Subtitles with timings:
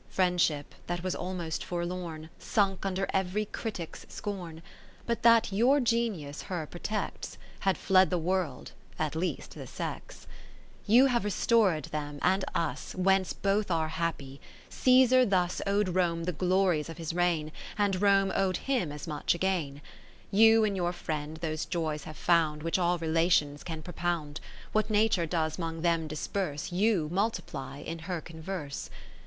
[0.01, 4.63] II Friendship that was almost forlorn, Sunk under every critic's scorn;
[5.05, 7.37] But that your Genius her protects.
[7.59, 10.25] Had fled the World, at least the sex.
[10.87, 14.41] Ill You have restored them and us, "Whence both are happy;
[14.71, 19.05] Caesar thus 10 Ow'd Rome the glories of his reign, And Rome ow'd him as
[19.05, 19.83] much again.
[19.83, 19.83] IV
[20.39, 24.39] You in your friend those joys have found Which all relations can propound;
[24.71, 28.89] What Nature does 'mong them disperse, You multiply in her converse.